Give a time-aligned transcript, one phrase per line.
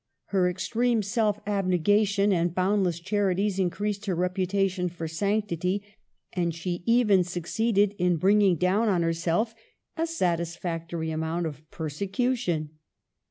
[0.33, 5.83] Her extreme self abne gation and boundless charities increased her rep utation for sanctity,
[6.33, 9.53] and she even succeeded in bringing down on herself
[9.95, 12.71] a satisfactory amount of persecution.